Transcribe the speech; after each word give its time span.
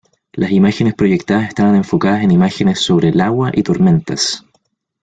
Las 0.33 0.49
imágenes 0.49 0.95
proyectadas 0.95 1.49
estaban 1.49 1.75
enfocadas 1.75 2.23
en 2.23 2.31
imágenes 2.31 2.79
sobre 2.79 3.09
el 3.09 3.21
agua 3.21 3.51
y 3.53 3.61
tormentas. 3.61 4.43